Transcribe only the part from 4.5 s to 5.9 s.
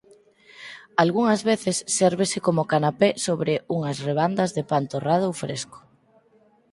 de pan torrado ou fresco.